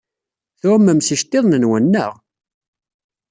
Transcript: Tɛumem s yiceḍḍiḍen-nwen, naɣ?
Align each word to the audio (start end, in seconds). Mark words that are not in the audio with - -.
Tɛumem 0.59 0.99
s 1.01 1.07
yiceḍḍiḍen-nwen, 1.13 1.83
naɣ? 1.87 2.11